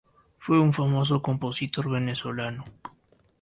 [0.39, 2.65] Fue un famoso compositor venezolano.